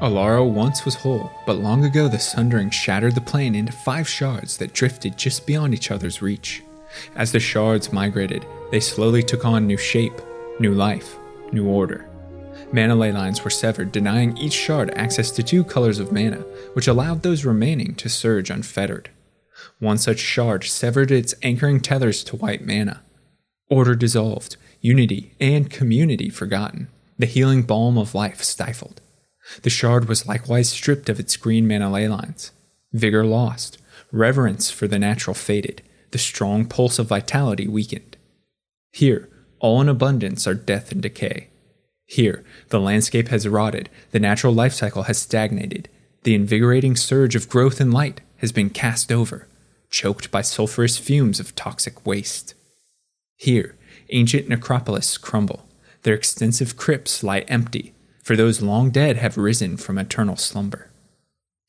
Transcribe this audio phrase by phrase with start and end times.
[0.00, 4.56] Alara once was whole, but long ago the sundering shattered the plane into five shards
[4.56, 6.62] that drifted just beyond each other's reach.
[7.14, 10.20] As the shards migrated, they slowly took on new shape,
[10.58, 11.16] new life,
[11.52, 12.08] new order.
[12.72, 16.40] Mana ley lines were severed, denying each shard access to two colors of mana,
[16.72, 19.10] which allowed those remaining to surge unfettered.
[19.78, 23.02] One such shard severed its anchoring tethers to white mana.
[23.70, 29.00] Order dissolved, unity and community forgotten, the healing balm of life stifled.
[29.62, 32.52] The shard was likewise stripped of its green mana ley lines.
[32.92, 33.78] Vigor lost,
[34.12, 38.16] reverence for the natural faded, the strong pulse of vitality weakened.
[38.92, 41.48] Here, all in abundance are death and decay.
[42.06, 45.88] Here, the landscape has rotted, the natural life cycle has stagnated,
[46.22, 49.48] the invigorating surge of growth and light has been cast over,
[49.90, 52.54] choked by sulphurous fumes of toxic waste.
[53.36, 53.74] Here,
[54.10, 55.66] ancient necropolis crumble,
[56.02, 57.93] their extensive crypts lie empty,
[58.24, 60.90] for those long dead have risen from eternal slumber.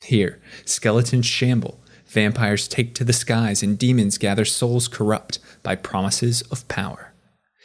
[0.02, 6.42] Here, skeletons shamble, vampires take to the skies, and demons gather souls corrupt by promises
[6.44, 7.14] of power.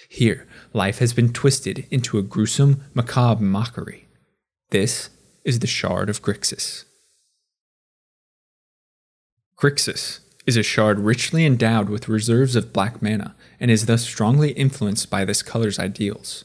[0.08, 4.08] Here, life has been twisted into a gruesome, macabre mockery.
[4.70, 5.10] This
[5.44, 6.84] is the Shard of Grixis.
[9.56, 14.50] Grixis is a shard richly endowed with reserves of black mana and is thus strongly
[14.52, 16.44] influenced by this color's ideals.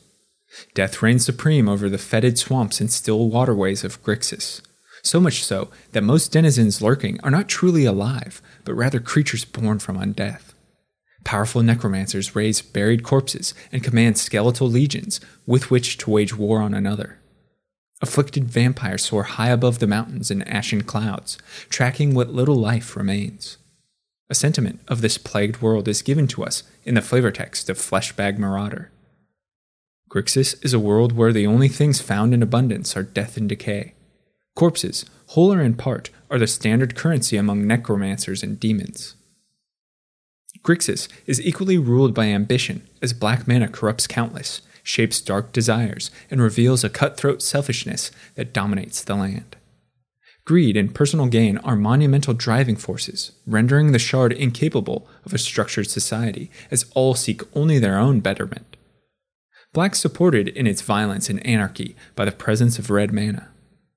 [0.73, 4.61] Death reigns supreme over the fetid swamps and still waterways of Grixis,
[5.03, 9.79] so much so that most denizens lurking are not truly alive, but rather creatures born
[9.79, 10.53] from undeath.
[11.23, 16.73] Powerful necromancers raise buried corpses and command skeletal legions with which to wage war on
[16.73, 17.19] another.
[18.01, 21.37] Afflicted vampires soar high above the mountains in ashen clouds,
[21.69, 23.57] tracking what little life remains.
[24.29, 27.77] A sentiment of this plagued world is given to us in the flavor text of
[27.77, 28.91] Fleshbag Marauder.
[30.15, 33.95] Grixis is a world where the only things found in abundance are death and decay.
[34.55, 39.15] Corpses, whole or in part, are the standard currency among necromancers and demons.
[40.63, 46.41] Grixis is equally ruled by ambition, as black mana corrupts countless, shapes dark desires, and
[46.41, 49.57] reveals a cutthroat selfishness that dominates the land.
[50.45, 55.89] Greed and personal gain are monumental driving forces, rendering the Shard incapable of a structured
[55.89, 58.74] society, as all seek only their own betterment.
[59.75, 63.49] Black supported in its violence and anarchy by the presence of red mana.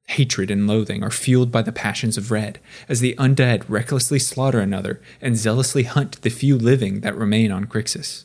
[0.09, 2.59] Hatred and loathing are fueled by the passions of red,
[2.89, 7.65] as the undead recklessly slaughter another and zealously hunt the few living that remain on
[7.65, 8.25] Grixis.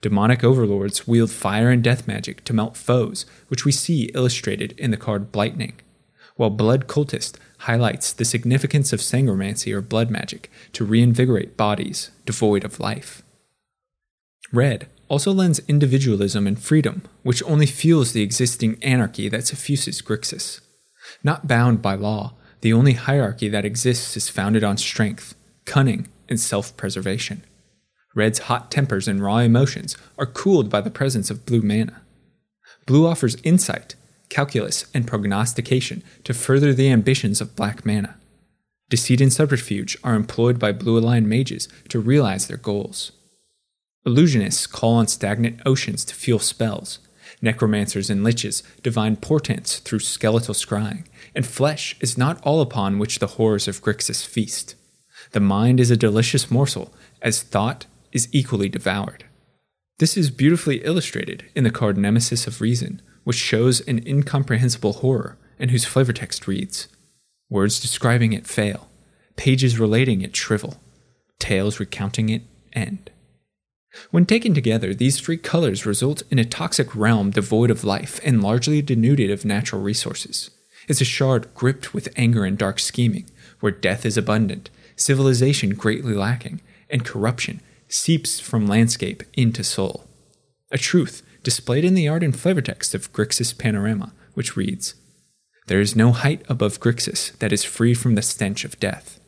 [0.00, 4.92] Demonic overlords wield fire and death magic to melt foes, which we see illustrated in
[4.92, 5.74] the card Blightning,
[6.36, 7.34] while Blood Cultist
[7.66, 13.23] highlights the significance of sangromancy or blood magic to reinvigorate bodies devoid of life.
[14.52, 20.60] Red also lends individualism and freedom, which only fuels the existing anarchy that suffuses Grixis.
[21.22, 25.34] Not bound by law, the only hierarchy that exists is founded on strength,
[25.64, 27.44] cunning, and self preservation.
[28.14, 32.00] Red's hot tempers and raw emotions are cooled by the presence of blue mana.
[32.86, 33.96] Blue offers insight,
[34.28, 38.16] calculus, and prognostication to further the ambitions of black mana.
[38.88, 43.12] Deceit and subterfuge are employed by blue aligned mages to realize their goals.
[44.06, 46.98] Illusionists call on stagnant oceans to fuel spells.
[47.40, 51.04] Necromancers and liches divine portents through skeletal scrying,
[51.34, 54.74] and flesh is not all upon which the horrors of Grixis feast.
[55.32, 56.92] The mind is a delicious morsel,
[57.22, 59.24] as thought is equally devoured.
[59.98, 65.38] This is beautifully illustrated in the card Nemesis of Reason, which shows an incomprehensible horror
[65.58, 66.88] and whose flavor text reads
[67.48, 68.88] Words describing it fail,
[69.36, 70.80] pages relating it shrivel,
[71.38, 72.42] tales recounting it
[72.72, 73.10] end.
[74.10, 78.42] When taken together, these three colors result in a toxic realm devoid of life and
[78.42, 80.50] largely denuded of natural resources.
[80.88, 83.26] It's a shard gripped with anger and dark scheming,
[83.60, 86.60] where death is abundant, civilization greatly lacking,
[86.90, 90.06] and corruption seeps from landscape into soul.
[90.70, 94.94] A truth displayed in the art and flavor text of Grixis Panorama, which reads
[95.66, 99.20] There is no height above Grixis that is free from the stench of death.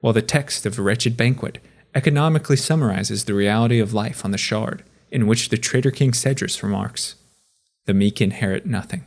[0.00, 1.58] While the text of Wretched Banquet
[1.94, 6.62] economically summarizes the reality of life on the shard, in which the traitor king Sedris
[6.62, 7.16] remarks,
[7.86, 9.04] The meek inherit nothing.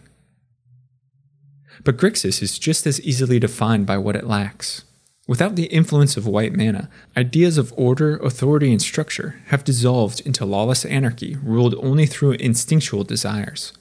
[1.83, 4.83] But Grixis is just as easily defined by what it lacks.
[5.27, 10.45] Without the influence of white mana, ideas of order, authority, and structure have dissolved into
[10.45, 13.73] lawless anarchy ruled only through instinctual desires.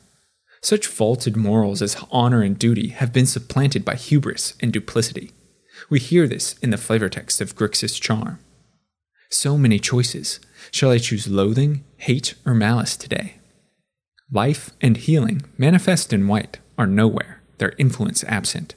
[0.62, 5.32] Such vaulted morals as honor and duty have been supplanted by hubris and duplicity.
[5.90, 8.38] We hear this in the flavor text of Grixis' charm.
[9.34, 10.38] So many choices.
[10.70, 13.38] Shall I choose loathing, hate, or malice today?
[14.30, 17.42] Life and healing, manifest in white, are nowhere.
[17.58, 18.76] their influence absent,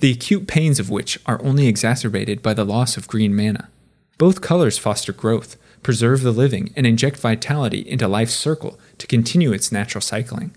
[0.00, 3.70] the acute pains of which are only exacerbated by the loss of green mana.
[4.18, 9.52] Both colors foster growth, preserve the living, and inject vitality into life's circle to continue
[9.52, 10.52] its natural cycling.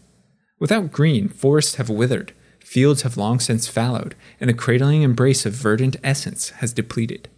[0.59, 5.53] Without green, forests have withered, fields have long since fallowed, and the cradling embrace of
[5.53, 7.29] verdant essence has depleted.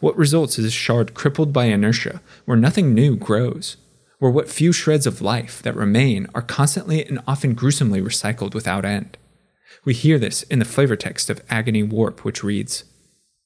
[0.00, 3.76] What results is a shard crippled by inertia, where nothing new grows,
[4.18, 8.84] where what few shreds of life that remain are constantly and often gruesomely recycled without
[8.84, 9.18] end.
[9.84, 12.84] We hear this in the flavor text of Agony Warp, which reads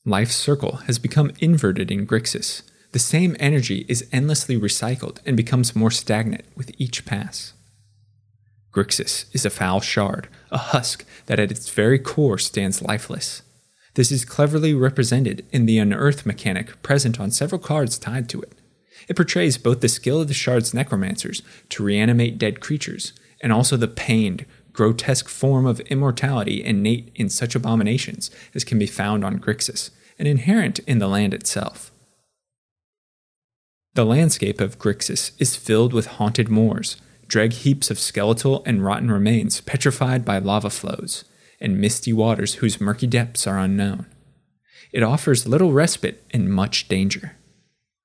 [0.04, 2.62] Life's circle has become inverted in Grixis.
[2.92, 7.52] The same energy is endlessly recycled and becomes more stagnant with each pass.
[8.72, 13.42] Grixis is a foul shard, a husk that at its very core stands lifeless.
[13.94, 18.52] This is cleverly represented in the unearth mechanic present on several cards tied to it.
[19.08, 23.76] It portrays both the skill of the shard's necromancers to reanimate dead creatures, and also
[23.76, 29.40] the pained, grotesque form of immortality innate in such abominations as can be found on
[29.40, 31.90] Grixis and inherent in the land itself.
[33.94, 36.96] The landscape of Grixis is filled with haunted moors,
[37.26, 41.24] dreg heaps of skeletal and rotten remains petrified by lava flows,
[41.60, 44.06] and misty waters whose murky depths are unknown.
[44.92, 47.36] It offers little respite and much danger.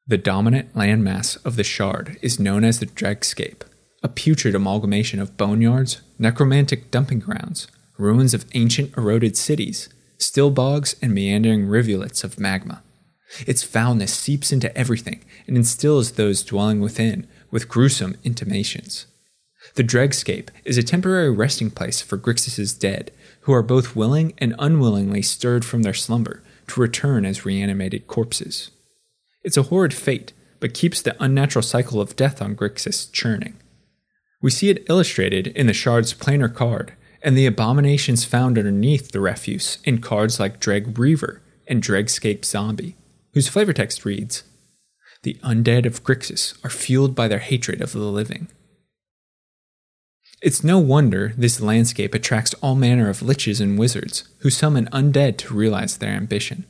[0.07, 3.61] The dominant landmass of the shard is known as the Dregscape,
[4.03, 7.67] a putrid amalgamation of boneyards, necromantic dumping grounds,
[7.97, 12.83] ruins of ancient eroded cities, still bogs, and meandering rivulets of magma.
[13.47, 19.07] Its foulness seeps into everything and instills those dwelling within with gruesome intimations.
[19.73, 23.11] The Dregscape is a temporary resting place for Grixis's dead,
[23.45, 28.71] who are both willing and unwillingly stirred from their slumber to return as reanimated corpses.
[29.43, 33.57] It's a horrid fate, but keeps the unnatural cycle of death on Grixis churning.
[34.41, 39.19] We see it illustrated in the shard's planar card and the abominations found underneath the
[39.19, 42.95] refuse in cards like Dreg Reaver and Dregscape Zombie,
[43.33, 44.43] whose flavor text reads
[45.21, 48.47] The undead of Grixis are fueled by their hatred of the living.
[50.45, 55.37] It's no wonder this landscape attracts all manner of liches and wizards who summon undead
[55.37, 56.65] to realize their ambition.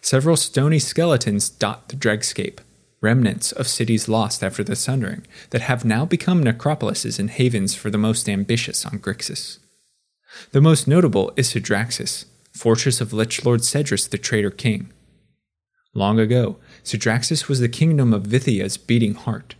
[0.00, 2.58] Several stony skeletons dot the dregscape,
[3.00, 7.90] remnants of cities lost after the Sundering, that have now become necropolises and havens for
[7.90, 9.58] the most ambitious on Grixis.
[10.50, 14.92] The most notable is Sedraxis, fortress of Lich Lord Sedris the Traitor King.
[15.94, 19.54] Long ago, Sedraxis was the kingdom of Vithia's beating heart,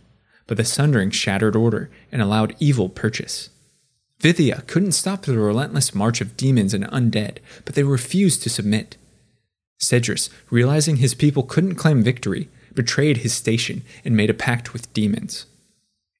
[0.47, 3.49] but the Sundering shattered order and allowed evil purchase.
[4.21, 8.97] Vithia couldn't stop the relentless march of demons and undead, but they refused to submit.
[9.81, 14.93] Sedris, realizing his people couldn't claim victory, betrayed his station, and made a pact with
[14.93, 15.47] demons.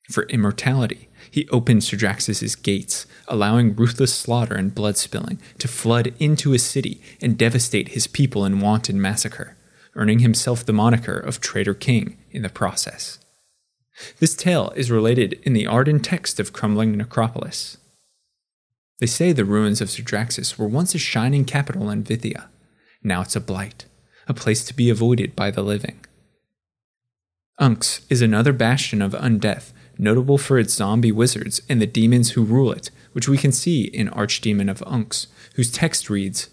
[0.09, 6.51] For immortality, he opened Sedraxis' gates, allowing ruthless slaughter and blood spilling to flood into
[6.51, 9.55] his city and devastate his people in wanton massacre,
[9.95, 13.19] earning himself the moniker of Traitor King in the process.
[14.19, 17.77] This tale is related in the Arden text of Crumbling Necropolis.
[18.99, 22.45] They say the ruins of Sedraxis were once a shining capital in Vithia.
[23.03, 23.85] Now it's a blight,
[24.27, 26.05] a place to be avoided by the living.
[27.59, 32.43] Unx is another bastion of undeath, notable for its zombie wizards and the demons who
[32.43, 36.49] rule it, which we can see in Archdemon of Unx, whose text reads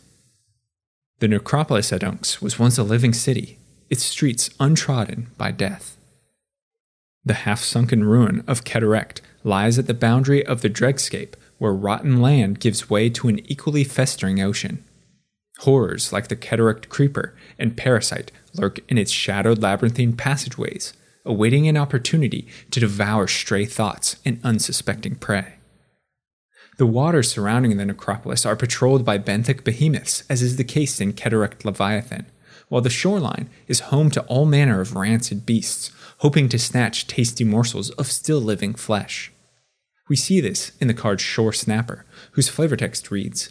[1.18, 3.58] The necropolis at Unx was once a living city,
[3.90, 5.97] its streets untrodden by death.
[7.24, 12.22] The half sunken ruin of Kederekt lies at the boundary of the Dregscape, where rotten
[12.22, 14.84] land gives way to an equally festering ocean.
[15.60, 20.92] Horrors like the Kederekt Creeper and Parasite lurk in its shadowed labyrinthine passageways,
[21.24, 25.54] awaiting an opportunity to devour stray thoughts and unsuspecting prey.
[26.78, 31.12] The waters surrounding the necropolis are patrolled by benthic behemoths, as is the case in
[31.12, 32.26] Kederekt Leviathan,
[32.68, 37.44] while the shoreline is home to all manner of rancid beasts, hoping to snatch tasty
[37.44, 39.32] morsels of still living flesh.
[40.08, 43.50] We see this in the card Shore Snapper, whose flavor text reads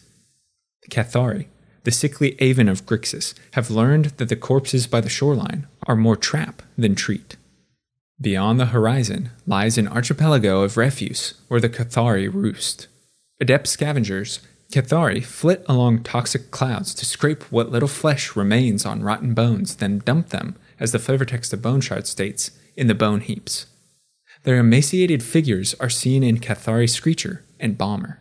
[0.83, 1.47] The Kathari
[1.87, 6.17] the sickly Aven of Grixis have learned that the corpses by the shoreline are more
[6.17, 7.37] trap than treat.
[8.19, 12.87] Beyond the horizon lies an archipelago of refuse where the Kathari roost.
[13.39, 19.33] Adept scavengers, Kathari flit along toxic clouds to scrape what little flesh remains on rotten
[19.33, 23.21] bones, then dump them, as the flavor text of Bone Shard states, in the bone
[23.21, 23.67] heaps.
[24.43, 28.19] Their emaciated figures are seen in Kathari Screecher and Bomber.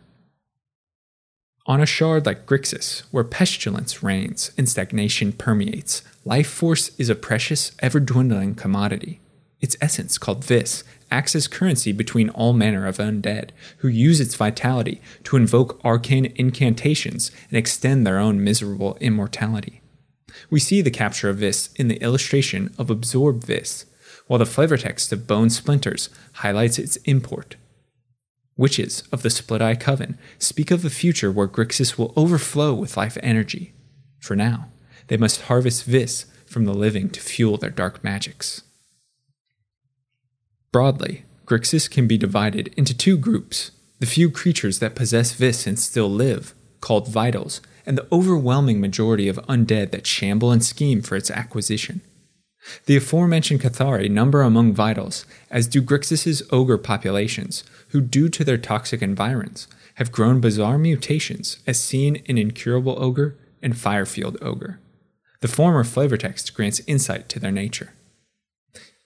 [1.65, 7.15] On a shard like Grixis, where pestilence reigns and stagnation permeates, life force is a
[7.15, 9.19] precious, ever dwindling commodity.
[9.59, 14.35] Its essence, called vis, acts as currency between all manner of undead, who use its
[14.35, 19.81] vitality to invoke arcane incantations and extend their own miserable immortality.
[20.49, 23.85] We see the capture of Vis in the illustration of Absorb Vis,
[24.27, 27.55] while the flavor text of Bone Splinters highlights its import.
[28.57, 32.97] Witches of the Split Eye Coven speak of a future where Grixis will overflow with
[32.97, 33.73] life energy.
[34.19, 34.71] For now,
[35.07, 38.63] they must harvest Vis from the living to fuel their dark magics.
[40.77, 45.79] Broadly, Grixis can be divided into two groups the few creatures that possess Vis and
[45.79, 51.15] still live, called Vitals, and the overwhelming majority of undead that shamble and scheme for
[51.15, 52.01] its acquisition.
[52.85, 58.59] The aforementioned Kathari number among vitals, as do Grixis's ogre populations, who, due to their
[58.59, 64.79] toxic environs, have grown bizarre mutations as seen in Incurable Ogre and Firefield Ogre.
[65.39, 67.93] The former flavor text grants insight to their nature.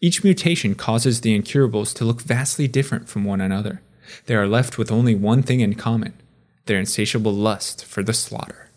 [0.01, 3.81] Each mutation causes the incurables to look vastly different from one another.
[4.25, 6.13] They are left with only one thing in common
[6.67, 8.69] their insatiable lust for the slaughter.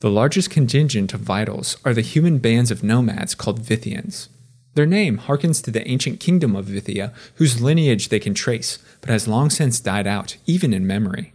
[0.00, 4.28] The largest contingent of vitals are the human bands of nomads called Vithians.
[4.74, 9.10] Their name harkens to the ancient kingdom of Vithia, whose lineage they can trace, but
[9.10, 11.32] has long since died out, even in memory.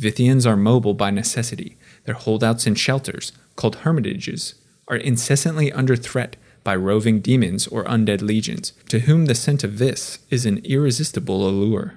[0.00, 1.76] Vithians are mobile by necessity.
[2.04, 4.54] Their holdouts and shelters, called hermitages,
[4.86, 6.36] are incessantly under threat
[6.68, 11.48] by roving demons or undead legions, to whom the scent of vis is an irresistible
[11.48, 11.94] allure.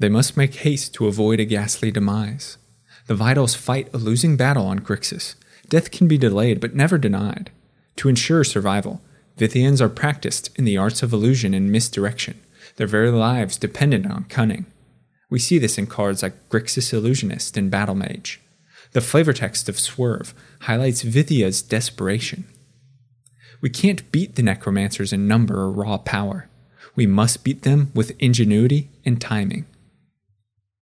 [0.00, 2.58] They must make haste to avoid a ghastly demise.
[3.06, 5.36] The Vitals fight a losing battle on Grixis.
[5.68, 7.52] Death can be delayed but never denied.
[7.98, 9.00] To ensure survival,
[9.38, 12.40] Vithians are practiced in the arts of illusion and misdirection,
[12.74, 14.66] their very lives dependent on cunning.
[15.30, 18.40] We see this in cards like Grixis Illusionist and Battle Mage.
[18.94, 22.46] The flavor text of Swerve highlights Vithia's desperation.
[23.62, 26.48] We can't beat the necromancers in number or raw power.
[26.94, 29.64] We must beat them with ingenuity and timing.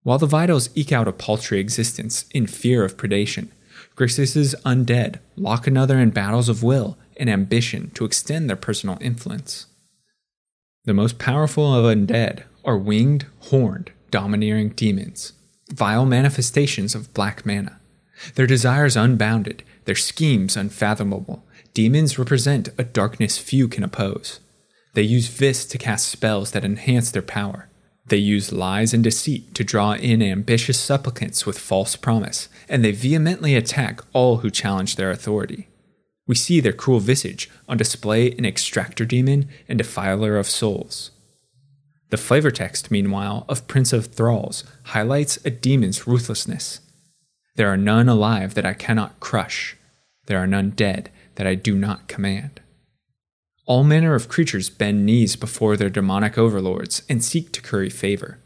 [0.02, 3.48] While the Vitals eke out a paltry existence in fear of predation,
[3.96, 9.66] Grixis's undead lock another in battles of will and ambition to extend their personal influence.
[10.86, 15.34] The most powerful of undead are winged, horned, domineering demons,
[15.68, 17.78] vile manifestations of black mana.
[18.36, 24.40] Their desires unbounded, their schemes unfathomable, demons represent a darkness few can oppose.
[24.94, 27.70] They use Vis to cast spells that enhance their power,
[28.10, 32.90] they use lies and deceit to draw in ambitious supplicants with false promise, and they
[32.90, 35.68] vehemently attack all who challenge their authority.
[36.26, 41.12] We see their cruel visage on display in Extractor Demon and Defiler of Souls.
[42.10, 46.80] The flavor text, meanwhile, of Prince of Thralls highlights a demon's ruthlessness.
[47.54, 49.76] There are none alive that I cannot crush.
[50.26, 51.10] There are none dead
[51.40, 52.60] that I do not command.
[53.64, 58.40] All manner of creatures bend knees before their demonic overlords and seek to curry favor.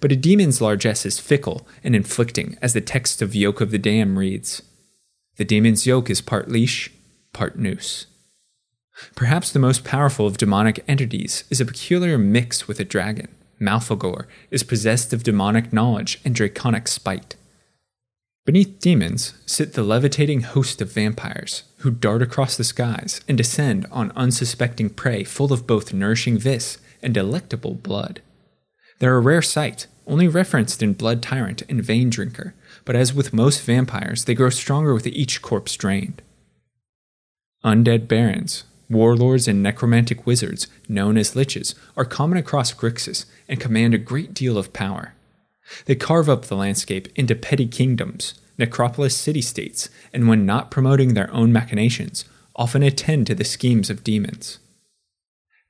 [0.00, 3.78] But a demon's largesse is fickle and inflicting, as the text of Yoke of the
[3.78, 4.62] Dam reads
[5.36, 6.90] The demon's yoke is part leash,
[7.32, 8.06] part noose.
[9.14, 13.28] Perhaps the most powerful of demonic entities is a peculiar mix with a dragon.
[13.60, 17.36] Malfegor is possessed of demonic knowledge and draconic spite.
[18.44, 23.86] Beneath demons sit the levitating host of vampires, who dart across the skies and descend
[23.90, 28.20] on unsuspecting prey full of both nourishing vis and delectable blood.
[28.98, 33.32] They're a rare sight, only referenced in Blood Tyrant and Vein Drinker, but as with
[33.32, 36.20] most vampires, they grow stronger with each corpse drained.
[37.64, 43.94] Undead barons, warlords, and necromantic wizards, known as liches, are common across Grixis and command
[43.94, 45.14] a great deal of power.
[45.86, 51.14] They carve up the landscape into petty kingdoms, necropolis city states, and when not promoting
[51.14, 52.24] their own machinations,
[52.56, 54.58] often attend to the schemes of demons.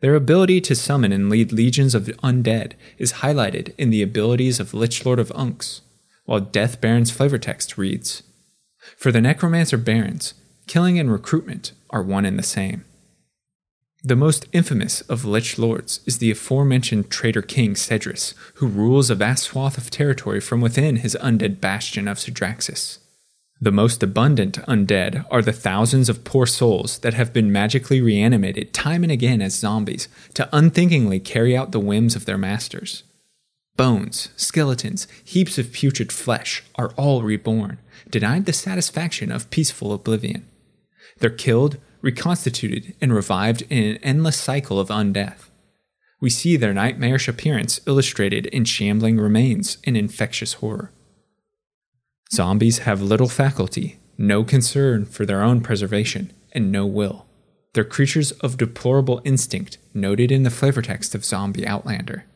[0.01, 4.61] Their ability to summon and lead legions of the undead is highlighted in the abilities
[4.61, 5.81] of Lich Lord of Unx,
[6.27, 8.23] while Death Baron's flavor text reads
[8.97, 10.35] For the Necromancer Barons,
[10.67, 12.85] killing and recruitment are one and the same.
[14.07, 19.15] The most infamous of Lich Lords is the aforementioned traitor king Sedris, who rules a
[19.15, 22.99] vast swath of territory from within his undead bastion of Sedraxis.
[23.63, 28.75] The most abundant undead are the thousands of poor souls that have been magically reanimated
[28.75, 33.05] time and again as zombies to unthinkingly carry out the whims of their masters.
[33.75, 37.79] Bones, skeletons, heaps of putrid flesh are all reborn,
[38.11, 40.47] denied the satisfaction of peaceful oblivion.
[41.21, 45.49] They're killed, reconstituted, and revived in an endless cycle of undeath.
[46.21, 50.93] We see their nightmarish appearance illustrated in shambling remains and infectious horror.
[52.31, 57.25] Zombies have little faculty, no concern for their own preservation, and no will.
[57.73, 62.27] They're creatures of deplorable instinct noted in the flavor text of Zombie Outlander.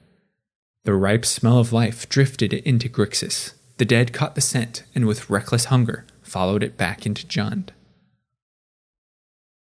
[0.84, 3.52] The ripe smell of life drifted into Grixis.
[3.76, 7.68] The dead caught the scent and, with reckless hunger, followed it back into Jund.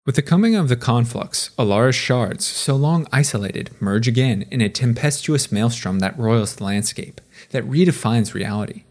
[0.06, 4.70] With the coming of the conflux, Alara's shards, so long isolated, merge again in a
[4.70, 7.20] tempestuous maelstrom that roils the landscape,
[7.50, 8.84] that redefines reality.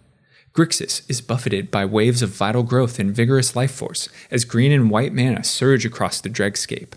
[0.53, 4.91] Grixis is buffeted by waves of vital growth and vigorous life force as green and
[4.91, 6.95] white mana surge across the dregscape.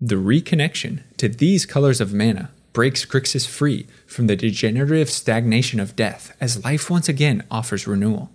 [0.00, 5.96] The reconnection to these colors of mana breaks Grixis free from the degenerative stagnation of
[5.96, 8.30] death as life once again offers renewal.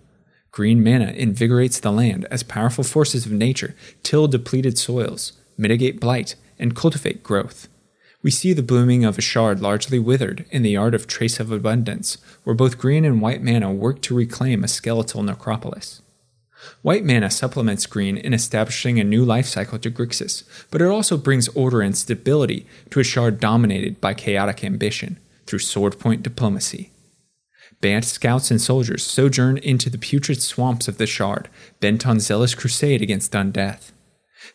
[0.54, 6.36] Green mana invigorates the land as powerful forces of nature till depleted soils, mitigate blight,
[6.58, 7.68] and cultivate growth
[8.24, 11.52] we see the blooming of a shard largely withered in the art of Trace of
[11.52, 16.02] Abundance, where both green and white mana work to reclaim a skeletal necropolis.
[16.82, 21.18] White mana supplements green in establishing a new life cycle to Grixis, but it also
[21.18, 26.93] brings order and stability to a shard dominated by chaotic ambition through swordpoint diplomacy.
[27.84, 31.50] Bant scouts and soldiers sojourn into the putrid swamps of the shard,
[31.82, 33.92] bent on zealous crusade against undeath.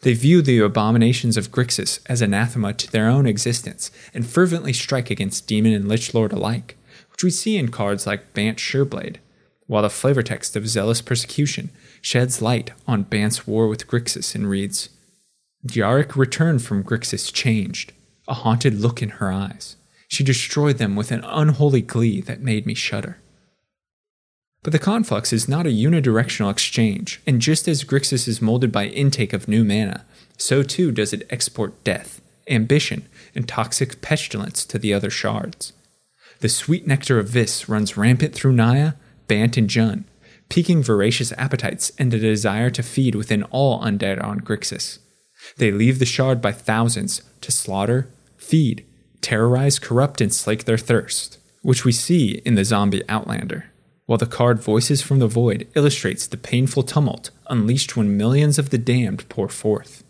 [0.01, 5.11] They view the abominations of Grixis as anathema to their own existence and fervently strike
[5.11, 6.79] against demon and lich lord alike,
[7.13, 9.17] which we see in cards like Bant Sureblade,
[9.67, 11.69] while the flavor text of Zealous Persecution
[12.01, 14.89] sheds light on Bant's war with Grixis and reads
[15.67, 17.93] Jarek returned from Grixis changed,
[18.27, 19.77] a haunted look in her eyes.
[20.09, 23.19] She destroyed them with an unholy glee that made me shudder.
[24.63, 28.87] But the conflux is not a unidirectional exchange, and just as Grixis is molded by
[28.87, 30.05] intake of new mana,
[30.37, 35.73] so too does it export death, ambition, and toxic pestilence to the other shards.
[36.41, 38.95] The sweet nectar of Vis runs rampant through Naya,
[39.27, 40.05] Bant, and Jund,
[40.49, 44.99] piquing voracious appetites and a desire to feed within all undead on Grixis.
[45.57, 48.85] They leave the shard by thousands to slaughter, feed,
[49.21, 53.67] terrorize, corrupt, and slake their thirst, which we see in the zombie Outlander
[54.09, 58.71] while the card Voices from the Void illustrates the painful tumult unleashed when millions of
[58.71, 60.03] the damned pour forth.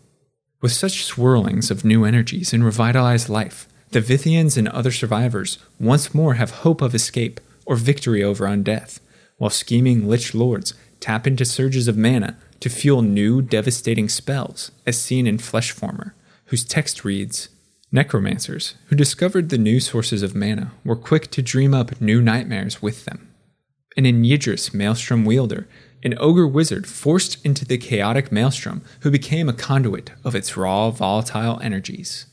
[0.61, 6.13] With such swirlings of new energies and revitalized life, the Vithians and other survivors once
[6.13, 9.01] more have hope of escape or victory over undeath,
[9.35, 14.97] while scheming Lich Lords tap into surges of mana to fuel new devastating spells, as
[14.97, 16.13] seen in Fleshformer,
[16.45, 17.49] whose text reads
[17.91, 22.81] Necromancers, who discovered the new sources of mana, were quick to dream up new nightmares
[22.81, 23.33] with them
[23.97, 25.67] An in Yidris, Maelstrom Wielder,
[26.03, 30.91] an ogre wizard forced into the chaotic maelstrom who became a conduit of its raw,
[30.91, 32.27] volatile energies.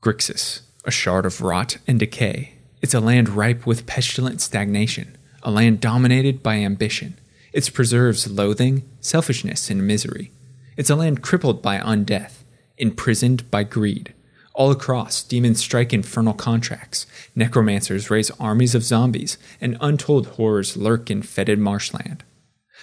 [0.00, 2.54] Grixis, a shard of rot and decay.
[2.80, 7.18] It's a land ripe with pestilent stagnation, a land dominated by ambition.
[7.52, 10.30] Its preserves loathing, selfishness, and misery.
[10.76, 12.35] It's a land crippled by undeath,
[12.78, 14.14] imprisoned by greed.
[14.56, 21.10] All across, demons strike infernal contracts, necromancers raise armies of zombies, and untold horrors lurk
[21.10, 22.24] in fetid marshland.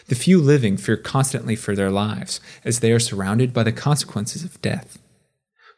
[0.07, 4.43] The few living fear constantly for their lives, as they are surrounded by the consequences
[4.43, 4.99] of death.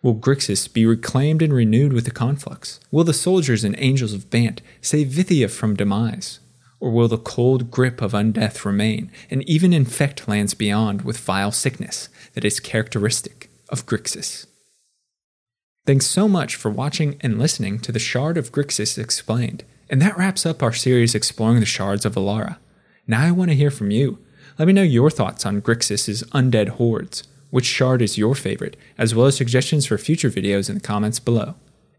[0.02, 2.82] Will Grixis be reclaimed and renewed with the conflux?
[2.92, 6.40] Will the soldiers and angels of Bant save Vithia from demise?
[6.82, 11.54] Or will the cold grip of undeath remain and even infect lands beyond with vile
[11.54, 14.46] sickness that is characteristic of Grixis?
[15.86, 19.64] Thanks so much for watching and listening to the Shard of Grixis Explained.
[19.90, 22.58] And that wraps up our series exploring the shards of Alara.
[23.06, 24.18] Now I want to hear from you.
[24.58, 27.24] Let me know your thoughts on Grixis' undead hordes.
[27.52, 31.20] Which shard is your favorite, as well as suggestions for future videos in the comments
[31.20, 31.56] below.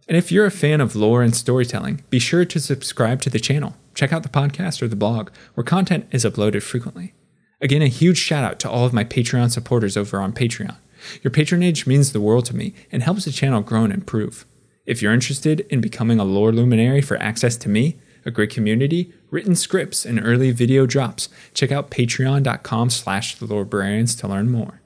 [0.09, 3.41] And if you're a fan of lore and storytelling, be sure to subscribe to the
[3.41, 3.77] channel.
[3.95, 7.15] Check out the podcast or the blog, where content is uploaded frequently.
[7.61, 10.77] Again, a huge shout out to all of my Patreon supporters over on Patreon.
[11.23, 14.47] Your patronage means the world to me and helps the channel grow and improve.
[14.87, 19.13] If you're interested in becoming a lore luminary for access to me, a great community,
[19.31, 24.81] written scripts, and early video drops, check out patreon.com slash the lorebrarians to learn more.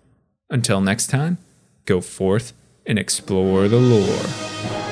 [0.51, 1.39] Until next time,
[1.87, 2.53] go forth
[2.87, 4.90] and explore the lore.